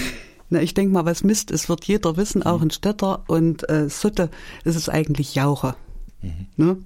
[0.48, 3.22] Na, ich denke mal, was Mist ist, wird jeder wissen, auch ein Städter.
[3.26, 4.30] Und äh, Sitte
[4.64, 5.76] ist es eigentlich Jauche.
[6.22, 6.46] Mhm.
[6.56, 6.76] Ne?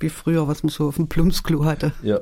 [0.00, 1.92] Wie früher, was man so auf dem Plumpsklo hatte.
[2.02, 2.18] Ja.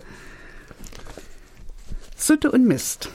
[2.15, 3.09] Sitte und Mist.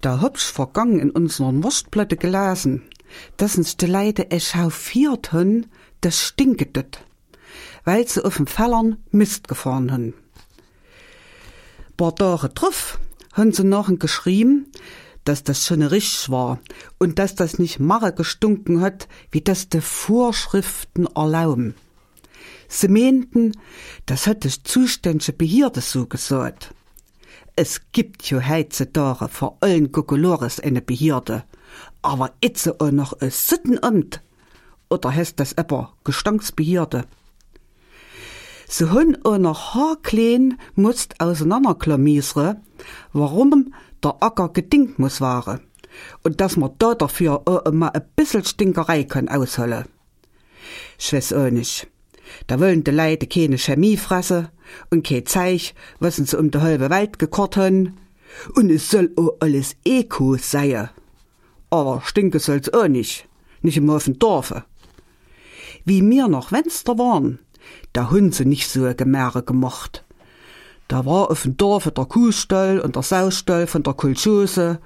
[0.00, 2.82] Da hab ich vergangen in unseren Wurstplatte gelesen,
[3.36, 5.66] dass uns die Leute echauffiert hun,
[6.00, 7.00] das stinket dit,
[7.84, 10.14] weil sie auf dem Fellern Mist gefahren hun.
[11.96, 12.98] Paar Tage drauf
[13.34, 14.72] haben sie nachher geschrieben,
[15.24, 16.60] dass das schon richtig war
[16.98, 21.74] und dass das nicht Marre gestunken hat, wie das de Vorschriften erlauben.
[22.68, 23.52] Sie meinten,
[24.06, 26.72] das hat das zuständige Behirde so gesagt.
[27.62, 31.44] Es gibt jo heutzutage vor allen Kokolores eine Behirde,
[32.00, 34.22] aber itze auch noch ein Sittenamt.
[34.88, 37.04] Oder heißt das etwa Gestanksbehirde?
[38.66, 42.62] Se hunn auch noch haarkleen musst auseinanderklamisre,
[43.12, 45.60] warum der Acker gedingt muss ware
[46.22, 49.84] und dass man da dafür auch immer a bissel Stinkerei kann ausholle.
[50.98, 51.88] Ich weiß auch nicht.
[52.46, 54.50] Da wollen de Leute keine Chemie fresse
[54.90, 57.98] und ke Zeich, wassen sie um de halbe Welt gekort han,
[58.54, 60.90] und es soll o alles Eko seie.
[61.70, 63.28] Aber stinke soll's auch nicht,
[63.62, 64.64] nicht im auf Dorfe.
[65.84, 67.38] Wie mir noch Wenster waren,
[67.92, 70.04] da hun sie nicht so Gemäre gemocht.
[70.88, 74.80] Da war auf dem Dorfe der Kuhstall und der Saustall von der Kulchose,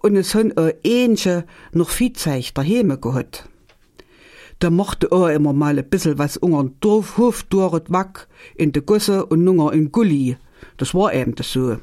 [0.00, 3.49] und es hun o ähnche noch Viehzeich der Heme gehut
[4.60, 8.82] da mochte er immer mal e bissel was ungern dorf hof doret wack in de
[8.82, 10.36] gusse und nunger in gulli.
[10.76, 11.78] Das war eben das so.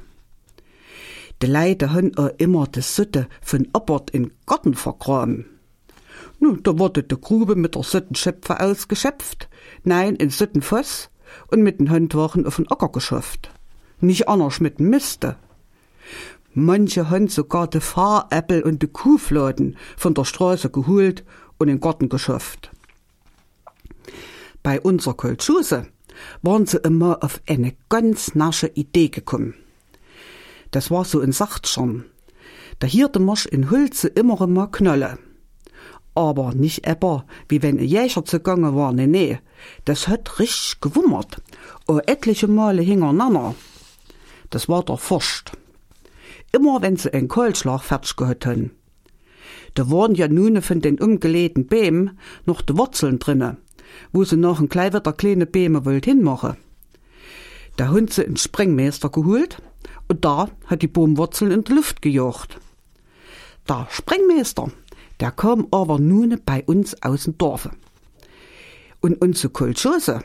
[1.41, 5.45] De leide hunn er immer de sutte von oppert in garten vergraben.
[6.39, 9.49] Nu da wurde de grube mit der suttenschöpfe ausgeschöpft
[9.83, 11.09] nein in suttenfoss
[11.49, 13.49] und mit den hundwachen auf den acker geschafft.
[13.99, 15.35] Nicht anders mit miste
[16.57, 21.23] manche hund sogar de fahräppel und de kuhfladen von der straße geholt
[21.57, 22.71] und in Garten geschafft.
[24.63, 25.87] Bei unserer Kultuse
[26.41, 29.53] waren sie immer auf eine ganz nasche Idee gekommen.
[30.71, 32.05] Das war so in Sacht schon.
[32.79, 35.19] Da hierte Marsch in Hulze immer immer Knolle.
[36.15, 39.39] Aber nicht ebber, wie wenn ein Jächer zugange war, ne nee.
[39.85, 41.41] Das hat richtig gewummert.
[41.87, 43.55] O etliche Male hintereinander.
[44.49, 45.51] Das war der Forscht.
[46.51, 48.71] Immer wenn sie einen Kohlschlag fertig gehört haben
[49.77, 53.57] da waren ja nune von den umgelähten Beem noch de Wurzeln drinne,
[54.11, 56.57] wo se noch ein kleiwetter kleine Beme wollt hinmache.
[57.75, 59.61] Da hund se in Sprengmeister geholt
[60.07, 62.59] und da hat die Baumwurzeln in die Luft gejocht.
[63.69, 64.71] Der Sprengmeister,
[65.19, 67.69] der kam aber nune bei uns aus dem Dorfe.
[68.99, 70.23] Und unsere Kultschose,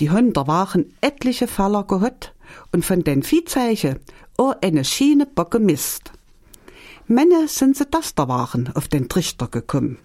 [0.00, 2.34] die hun der waren etliche Faller gehört
[2.72, 4.00] und von den Viehzeichen
[4.36, 6.12] o eine Schiene bocke Mist.
[7.14, 9.98] Männer sind se das da waren auf den Trichter gekommen.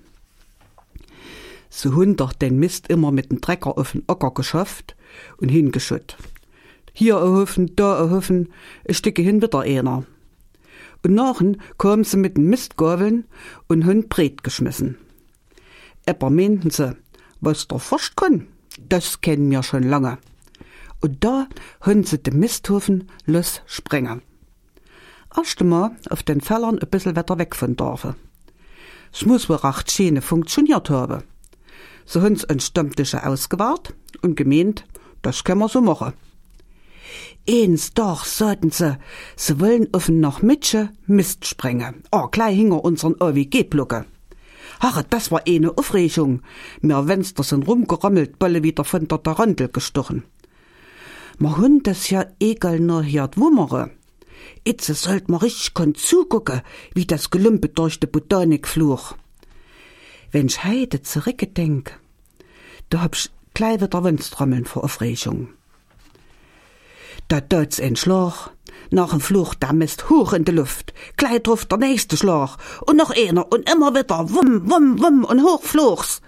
[1.69, 4.95] So hun doch den Mist immer mit dem Trecker auf den Ocker geschafft
[5.37, 6.17] und hingeschütt.
[6.93, 8.51] Hier erhoffen, da erhoffen,
[8.83, 10.03] ich sticke hin wieder einer.
[11.03, 13.25] Und nachen kommen sie mit den Mistgabeln
[13.67, 14.97] und hun Bret geschmissen.
[16.05, 16.97] Äpper meinten sie,
[17.39, 18.47] was der forscht kann,
[18.89, 20.17] das kennen wir schon lange.
[20.99, 21.47] Und da
[21.83, 24.26] hön sie de Misthofen los sprengen.
[25.35, 28.15] Erst mal auf den Fellern ein bisschen weiter weg von Dorfe.
[29.13, 31.23] Es muss wohl recht schöne funktioniert haben.
[32.05, 34.85] So hun's ein Stammtische ausgewahrt und gemeint,
[35.21, 36.13] das können wir so machen.
[37.49, 38.97] Eins doch, sagten sie,
[39.35, 42.03] sie wollen offen nach Mitsche Mist sprengen.
[42.11, 44.05] Oh, gleich hinger unseren OWG-Blucke.
[44.79, 46.41] Ach, das war eine Aufregung.
[46.81, 50.23] Mir Fenster sind rumgerammelt, Bolle wieder von der Tarandel gestochen.
[51.39, 53.91] Ma hun das ja egal nur hier wummere.
[54.63, 59.15] Itze sollt ma richtig kon zugucke, wie das Gelümpe durch de Botanikfluch.
[60.31, 61.97] Wenn's heide zurückgedenk,
[62.89, 65.49] da hab's gleich wieder Windstrommeln vor Aufregung.
[67.27, 68.51] Da deut's ein Schlag,
[68.91, 73.11] nach dem Fluch damest hoch in de Luft, gleich drauf der nächste Schlag, und noch
[73.11, 76.21] einer, und immer wieder, wumm, wumm, wumm, und hoch fluchs.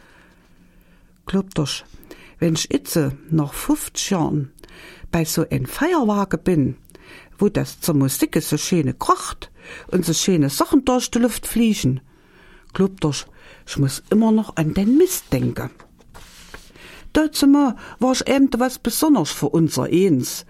[1.25, 1.85] Glaubt euch,
[2.39, 4.51] wenn's itze nach 50 Jahren
[5.11, 6.77] bei so ein Feierwagen bin,
[7.39, 9.51] wo das zur Musik so schöne krocht
[9.87, 12.01] und so schöne Sachen durch die Luft fliegen,
[12.73, 13.25] glaubt euch,
[13.67, 15.71] ich muss immer noch an den Mist denken.
[17.13, 20.45] Dazu mal war ich eben was besonders für unser Eins,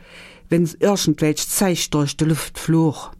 [0.49, 3.11] wenn's irgendwelch Zeich durch die Luft flog.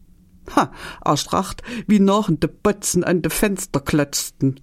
[0.55, 0.71] Ha,
[1.05, 4.59] erstracht, wie nachen de Botzen an de Fenster klotzten.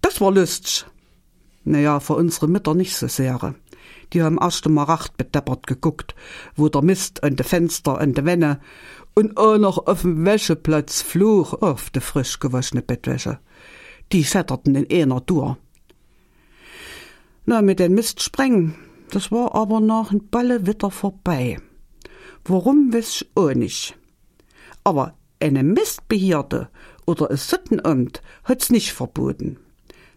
[0.00, 0.86] Das war lustig.
[1.64, 3.54] Naja, für unsere Mütter nicht so sehr.
[4.12, 6.14] Die haben erst mal recht bedeppert geguckt,
[6.56, 8.60] wo der Mist an de Fenster an de Wenne
[9.14, 13.38] und auch noch auf dem Wäscheplatz flog auf de frisch gewaschene Bettwäsche.
[14.12, 15.58] Die schatterten in einer Tour.
[17.46, 18.74] Na, mit den Mist sprengen,
[19.10, 21.58] das war aber nach ein Balle wieder vorbei.
[22.44, 23.96] Warum wiss ich auch nicht.
[24.84, 26.68] Aber eine Mistbehierde
[27.06, 29.58] oder ein Sittenamt hat's nicht verboten.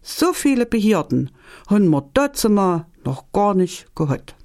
[0.01, 1.31] So viele Behirden
[1.67, 2.49] haben wir dazu
[3.05, 4.35] noch gar nicht gehört.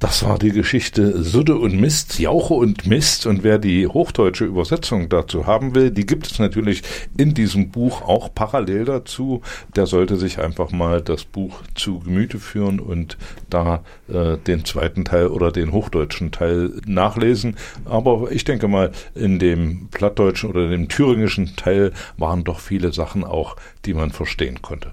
[0.00, 3.26] Das war die Geschichte Sudde und Mist, Jauche und Mist.
[3.26, 6.82] Und wer die hochdeutsche Übersetzung dazu haben will, die gibt es natürlich
[7.18, 9.42] in diesem Buch auch parallel dazu.
[9.76, 13.18] Der sollte sich einfach mal das Buch zu Gemüte führen und
[13.50, 17.56] da äh, den zweiten Teil oder den hochdeutschen Teil nachlesen.
[17.84, 23.22] Aber ich denke mal, in dem plattdeutschen oder dem thüringischen Teil waren doch viele Sachen
[23.22, 24.92] auch, die man verstehen konnte.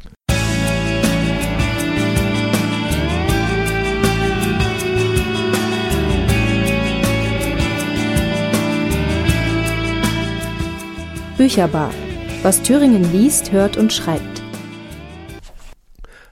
[11.37, 11.93] Bücherbar.
[12.41, 14.41] Was Thüringen liest, hört und schreibt.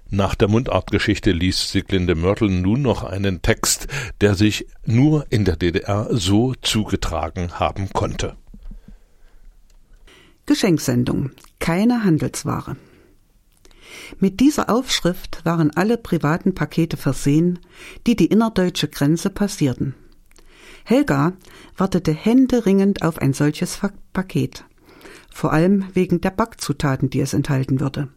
[0.10, 3.86] Nach der Mundartgeschichte liest Sieglinde Mörtel nun noch einen Text,
[4.22, 8.36] der sich nur in der DDR so zugetragen haben konnte.
[10.48, 11.30] Geschenksendung.
[11.60, 12.76] Keine Handelsware.
[14.20, 17.60] Mit dieser Aufschrift waren alle privaten Pakete versehen,
[18.08, 19.94] die die innerdeutsche Grenze passierten.
[20.84, 21.34] Helga
[21.78, 23.80] wartete händeringend auf ein solches
[24.12, 24.66] Paket
[25.36, 28.08] vor allem wegen der Backzutaten, die es enthalten würde.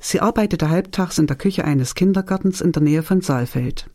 [0.00, 3.88] Sie arbeitete halbtags in der Küche eines Kindergartens in der Nähe von Saalfeld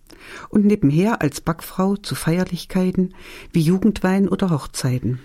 [0.48, 3.14] und nebenher als Backfrau zu Feierlichkeiten
[3.52, 5.20] wie Jugendwein oder Hochzeiten.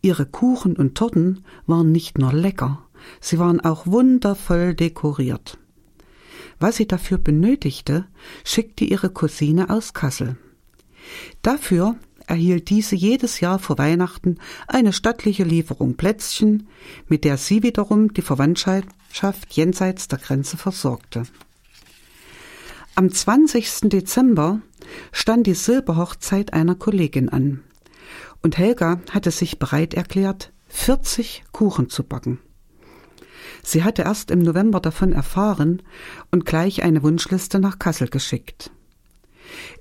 [0.00, 2.82] Ihre Kuchen und Torten waren nicht nur lecker,
[3.20, 5.58] sie waren auch wundervoll dekoriert.
[6.60, 8.06] Was sie dafür benötigte,
[8.42, 10.38] schickte ihre Cousine aus Kassel.
[11.42, 16.68] Dafür erhielt diese jedes Jahr vor Weihnachten eine stattliche Lieferung Plätzchen,
[17.08, 18.86] mit der sie wiederum die Verwandtschaft
[19.50, 21.24] jenseits der Grenze versorgte.
[22.94, 23.88] Am 20.
[23.90, 24.60] Dezember
[25.12, 27.62] stand die Silberhochzeit einer Kollegin an,
[28.42, 32.38] und Helga hatte sich bereit erklärt, 40 Kuchen zu backen.
[33.62, 35.82] Sie hatte erst im November davon erfahren
[36.30, 38.70] und gleich eine Wunschliste nach Kassel geschickt.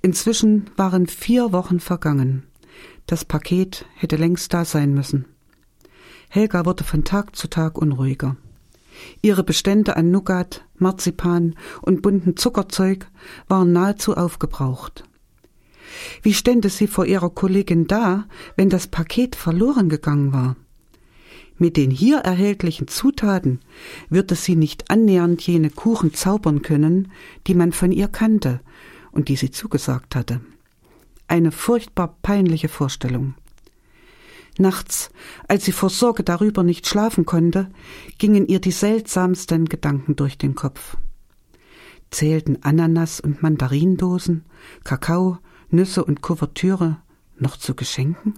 [0.01, 2.43] Inzwischen waren vier Wochen vergangen.
[3.05, 5.25] Das Paket hätte längst da sein müssen.
[6.29, 8.38] Helga wurde von Tag zu Tag unruhiger.
[9.21, 13.07] Ihre Bestände an Nougat, Marzipan und bunten Zuckerzeug
[13.47, 15.03] waren nahezu aufgebraucht.
[16.21, 20.55] Wie stände sie vor ihrer Kollegin da, wenn das Paket verloren gegangen war?
[21.57, 23.59] Mit den hier erhältlichen Zutaten
[24.09, 27.12] würde sie nicht annähernd jene Kuchen zaubern können,
[27.45, 28.59] die man von ihr kannte
[29.13, 30.41] und die sie zugesagt hatte.
[31.28, 33.36] Eine furchtbar peinliche Vorstellung.
[34.58, 35.10] Nachts,
[35.47, 37.69] als sie vor Sorge darüber nicht schlafen konnte,
[38.19, 40.97] gingen ihr die seltsamsten Gedanken durch den Kopf.
[42.12, 44.45] Zählten Ananas und Mandarindosen,
[44.84, 46.97] Kakao, Nüsse und Kuvertüre
[47.39, 48.36] noch zu Geschenken?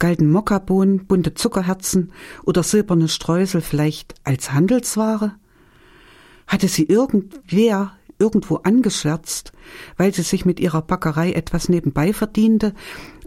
[0.00, 5.36] Galten Mokkabohnen, bunte Zuckerherzen oder silberne Streusel vielleicht als Handelsware?
[6.48, 9.52] Hatte sie irgendwer irgendwo angeschwärzt,
[9.96, 12.74] weil sie sich mit ihrer Backerei etwas nebenbei verdiente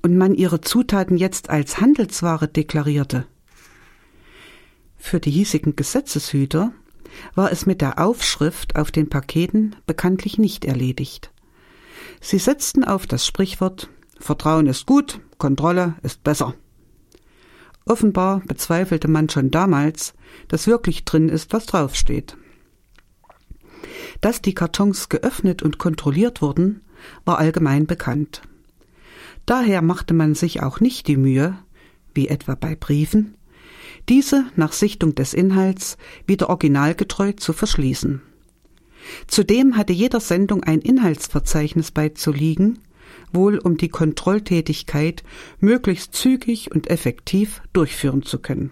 [0.01, 3.25] und man ihre Zutaten jetzt als Handelsware deklarierte.
[4.97, 6.73] Für die hiesigen Gesetzeshüter
[7.35, 11.31] war es mit der Aufschrift auf den Paketen bekanntlich nicht erledigt.
[12.21, 16.53] Sie setzten auf das Sprichwort Vertrauen ist gut, Kontrolle ist besser.
[17.85, 20.13] Offenbar bezweifelte man schon damals,
[20.49, 22.37] dass wirklich drin ist, was draufsteht.
[24.21, 26.81] Dass die Kartons geöffnet und kontrolliert wurden,
[27.25, 28.41] war allgemein bekannt.
[29.45, 31.57] Daher machte man sich auch nicht die Mühe,
[32.13, 33.35] wie etwa bei Briefen,
[34.09, 38.21] diese nach Sichtung des Inhalts wieder originalgetreu zu verschließen.
[39.27, 42.79] Zudem hatte jeder Sendung ein Inhaltsverzeichnis beizuliegen,
[43.31, 45.23] wohl um die Kontrolltätigkeit
[45.59, 48.71] möglichst zügig und effektiv durchführen zu können.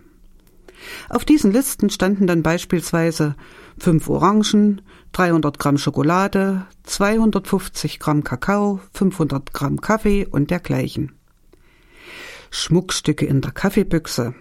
[1.09, 3.35] Auf diesen Listen standen dann beispielsweise
[3.79, 4.81] fünf Orangen,
[5.13, 11.13] 300 Gramm Schokolade, 250 Gramm Kakao, 500 Gramm Kaffee und dergleichen.
[12.49, 14.33] Schmuckstücke in der Kaffeebüchse,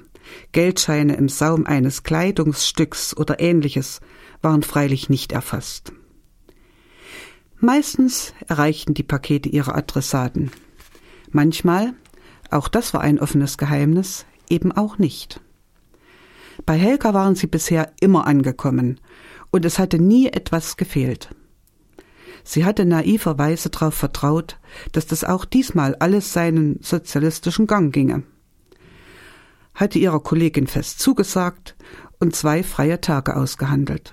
[0.52, 4.00] Geldscheine im Saum eines Kleidungsstücks oder ähnliches
[4.42, 5.92] waren freilich nicht erfasst.
[7.58, 10.50] Meistens erreichten die Pakete ihre Adressaten.
[11.30, 11.94] Manchmal,
[12.50, 15.40] auch das war ein offenes Geheimnis, eben auch nicht.
[16.64, 19.00] Bei Helga waren sie bisher immer angekommen,
[19.56, 21.30] und es hatte nie etwas gefehlt.
[22.44, 24.58] Sie hatte naiverweise darauf vertraut,
[24.92, 28.22] dass das auch diesmal alles seinen sozialistischen Gang ginge.
[29.74, 31.74] Hatte ihrer Kollegin fest zugesagt
[32.20, 34.12] und zwei freie Tage ausgehandelt.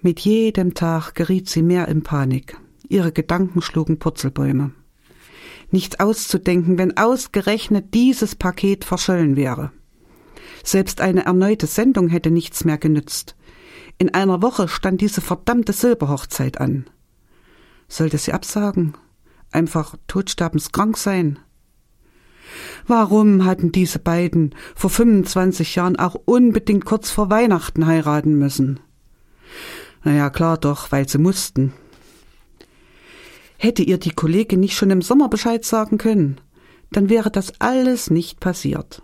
[0.00, 2.56] Mit jedem Tag geriet sie mehr in Panik.
[2.88, 4.72] Ihre Gedanken schlugen Purzelbäume.
[5.70, 9.70] Nicht auszudenken, wenn ausgerechnet dieses Paket verschollen wäre.
[10.64, 13.36] Selbst eine erneute Sendung hätte nichts mehr genützt.
[13.98, 16.86] In einer Woche stand diese verdammte Silberhochzeit an.
[17.88, 18.94] Sollte sie absagen?
[19.50, 21.38] Einfach todsterbenskrank sein?
[22.86, 28.80] Warum hatten diese beiden vor 25 Jahren auch unbedingt kurz vor Weihnachten heiraten müssen?
[30.04, 31.72] Naja, klar doch, weil sie mussten.
[33.56, 36.40] Hätte ihr die Kollegin nicht schon im Sommer Bescheid sagen können,
[36.90, 39.02] dann wäre das alles nicht passiert.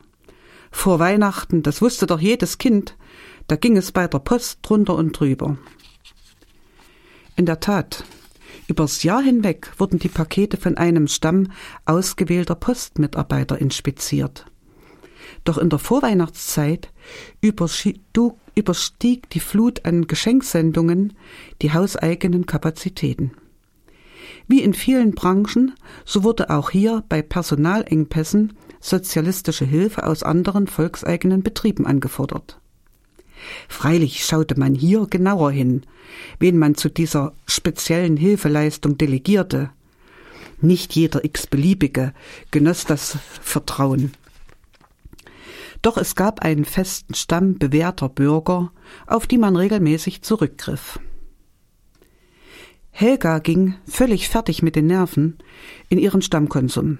[0.70, 2.96] Vor Weihnachten, das wusste doch jedes Kind,
[3.48, 5.58] da ging es bei der Post drunter und drüber.
[7.34, 8.04] In der Tat,
[8.68, 11.50] übers Jahr hinweg wurden die Pakete von einem Stamm
[11.84, 14.46] ausgewählter Postmitarbeiter inspiziert.
[15.44, 16.92] Doch in der Vorweihnachtszeit
[17.40, 18.00] überstieg
[19.30, 21.16] die Flut an Geschenksendungen
[21.62, 23.32] die hauseigenen Kapazitäten.
[24.46, 31.42] Wie in vielen Branchen, so wurde auch hier bei Personalengpässen sozialistische Hilfe aus anderen volkseigenen
[31.42, 32.60] Betrieben angefordert.
[33.68, 35.82] Freilich schaute man hier genauer hin,
[36.38, 39.70] wen man zu dieser speziellen Hilfeleistung delegierte.
[40.60, 42.12] Nicht jeder x-beliebige
[42.50, 44.12] genoss das Vertrauen.
[45.82, 48.72] Doch es gab einen festen Stamm bewährter Bürger,
[49.06, 50.98] auf die man regelmäßig zurückgriff.
[52.90, 55.38] Helga ging, völlig fertig mit den Nerven,
[55.88, 56.98] in ihren Stammkonsum,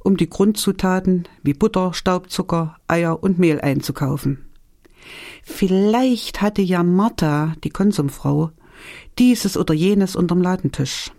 [0.00, 4.47] um die Grundzutaten wie Butter, Staubzucker, Eier und Mehl einzukaufen.
[5.42, 8.50] Vielleicht hatte ja Martha, die Konsumfrau,
[9.18, 11.10] dieses oder jenes unterm Ladentisch.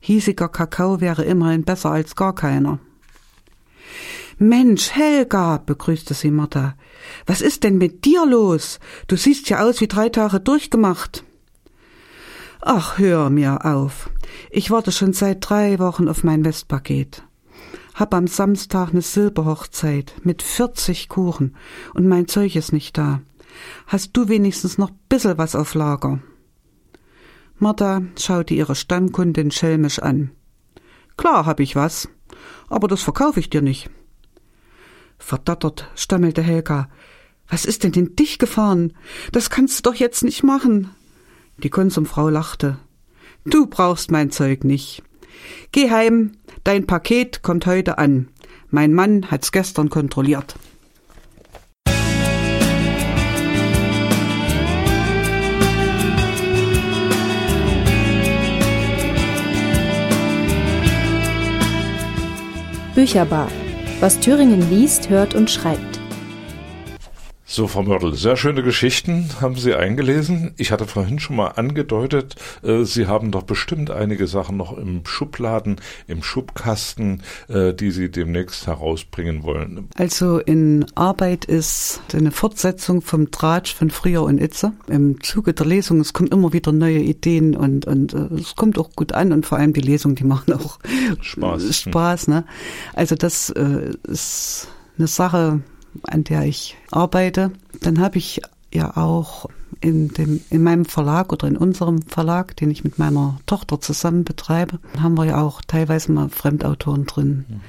[0.00, 2.78] Hiesiger Kakao wäre immerhin besser als gar keiner.
[4.38, 6.74] Mensch, Helga, begrüßte sie Martha.
[7.26, 8.80] Was ist denn mit dir los?
[9.06, 11.24] Du siehst ja aus wie drei Tage durchgemacht.
[12.60, 14.10] Ach, hör mir auf.
[14.50, 17.22] Ich warte schon seit drei Wochen auf mein Westpaket.
[17.94, 21.54] Hab am Samstag ne Silberhochzeit mit 40 Kuchen
[21.94, 23.20] und mein Zeug ist nicht da.
[23.86, 26.20] Hast du wenigstens noch bissel was auf Lager?
[27.58, 30.30] Martha schaute ihre Stammkundin schelmisch an.
[31.16, 32.08] Klar hab ich was,
[32.68, 33.90] aber das verkaufe ich dir nicht.
[35.18, 36.88] Verdattert stammelte Helga.
[37.48, 38.94] Was ist denn in dich gefahren?
[39.30, 40.90] Das kannst du doch jetzt nicht machen.
[41.58, 42.78] Die Konsumfrau lachte.
[43.44, 45.02] Du brauchst mein Zeug nicht.
[45.70, 46.32] Geh heim,
[46.64, 48.28] dein Paket kommt heute an.
[48.70, 50.54] Mein Mann hat's gestern kontrolliert.
[62.94, 63.48] Bücherbar
[64.02, 66.01] was Thüringen liest, hört und schreibt.
[67.54, 70.54] So, Frau Mörtel, sehr schöne Geschichten haben Sie eingelesen.
[70.56, 75.04] Ich hatte vorhin schon mal angedeutet, äh, Sie haben doch bestimmt einige Sachen noch im
[75.04, 75.76] Schubladen,
[76.06, 79.86] im Schubkasten, äh, die Sie demnächst herausbringen wollen.
[79.96, 84.72] Also in Arbeit ist eine Fortsetzung vom Tratsch von Früher und Itze.
[84.86, 88.78] Im Zuge der Lesung, es kommen immer wieder neue Ideen und, und äh, es kommt
[88.78, 90.78] auch gut an und vor allem die Lesungen, die machen auch
[91.20, 91.76] Spaß.
[91.80, 92.46] Spaß ne?
[92.94, 95.60] Also das äh, ist eine Sache,
[96.04, 97.52] an der ich arbeite.
[97.80, 98.40] Dann habe ich
[98.72, 99.48] ja auch
[99.80, 104.24] in, dem, in meinem Verlag oder in unserem Verlag, den ich mit meiner Tochter zusammen
[104.24, 107.44] betreibe, haben wir ja auch teilweise mal Fremdautoren drin.
[107.48, 107.60] Mhm.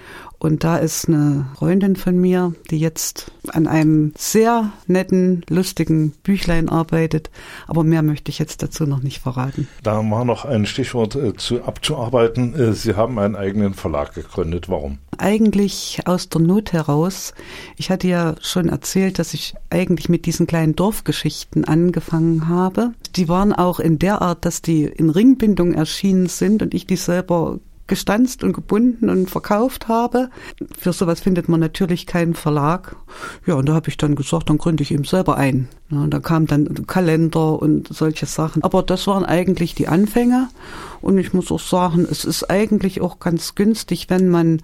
[0.44, 6.68] Und da ist eine Freundin von mir, die jetzt an einem sehr netten, lustigen Büchlein
[6.68, 7.32] arbeitet.
[7.66, 9.70] Aber mehr möchte ich jetzt dazu noch nicht verraten.
[9.84, 12.54] Da war noch ein Stichwort äh, zu abzuarbeiten.
[12.56, 14.68] Äh, Sie haben einen eigenen Verlag gegründet.
[14.68, 14.98] Warum?
[15.18, 17.34] Eigentlich aus der Not heraus.
[17.78, 22.94] Ich hatte ja schon erzählt, dass ich eigentlich mit diesen kleinen Dorfgeschichten angefangen habe.
[23.16, 26.98] Die waren auch in der Art, dass die in Ringbindung erschienen sind und ich die
[26.98, 30.30] selber gestanzt und gebunden und verkauft habe.
[30.78, 32.96] Für sowas findet man natürlich keinen Verlag.
[33.46, 35.68] Ja, und da habe ich dann gesagt, dann gründe ich eben selber ein.
[35.90, 38.64] Ja, und da kam dann Kalender und solche Sachen.
[38.64, 40.48] Aber das waren eigentlich die Anfänge.
[41.04, 44.62] Und ich muss auch sagen, es ist eigentlich auch ganz günstig, wenn man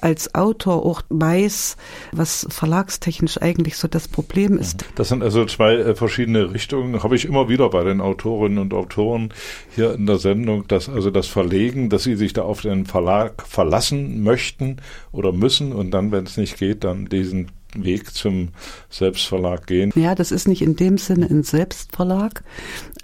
[0.00, 1.76] als Autor auch weiß,
[2.12, 4.84] was verlagstechnisch eigentlich so das Problem ist.
[4.94, 7.02] Das sind also zwei äh, verschiedene Richtungen.
[7.02, 9.34] Habe ich immer wieder bei den Autorinnen und Autoren
[9.74, 13.46] hier in der Sendung, dass also das Verlegen, dass sie sich da auf den Verlag
[13.46, 14.76] verlassen möchten
[15.12, 18.48] oder müssen und dann, wenn es nicht geht, dann diesen Weg zum
[18.88, 19.92] Selbstverlag gehen?
[19.94, 22.42] Ja, das ist nicht in dem Sinne ein Selbstverlag.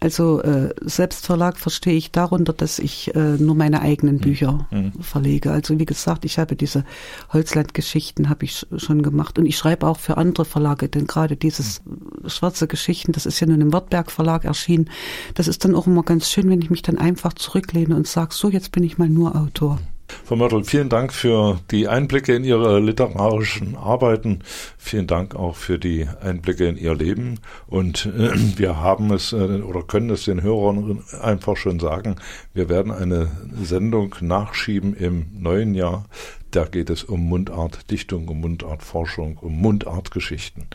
[0.01, 4.21] Also äh, Selbstverlag verstehe ich darunter, dass ich äh, nur meine eigenen hm.
[4.21, 4.93] Bücher mhm.
[5.01, 5.53] verlege.
[5.53, 6.85] Also wie gesagt, ich habe diese
[7.33, 11.83] Holzlandgeschichten habe ich schon gemacht und ich schreibe auch für andere Verlage, denn gerade dieses
[11.85, 12.29] mhm.
[12.29, 14.91] schwarze Geschichten, das ist ja nun im Wartberg Verlag erschienen.
[15.35, 18.35] Das ist dann auch immer ganz schön, wenn ich mich dann einfach zurücklehne und sage,
[18.35, 19.79] so jetzt bin ich mal nur Autor.
[20.25, 24.41] Frau Mörtel, vielen Dank für die Einblicke in Ihre literarischen Arbeiten.
[24.79, 27.41] Vielen Dank auch für die Einblicke in Ihr Leben.
[27.67, 32.17] Und äh, wir haben es äh, oder können es den Hörern einfach schon sagen.
[32.55, 33.31] Wir werden eine
[33.63, 36.07] Sendung nachschieben im neuen Jahr.
[36.51, 40.67] Da geht es um Mundartdichtung, um Mundartforschung, um Mundartgeschichten.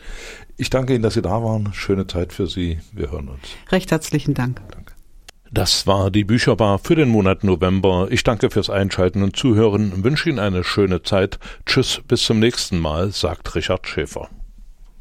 [0.56, 1.72] Ich danke Ihnen, dass Sie da waren.
[1.72, 2.78] Schöne Zeit für Sie.
[2.92, 3.40] Wir hören uns.
[3.70, 4.60] Recht herzlichen Dank.
[4.70, 4.81] Danke.
[5.54, 8.08] Das war die Bücherbar für den Monat November.
[8.10, 11.38] Ich danke fürs Einschalten und Zuhören, wünsche Ihnen eine schöne Zeit.
[11.66, 14.30] Tschüss, bis zum nächsten Mal, sagt Richard Schäfer.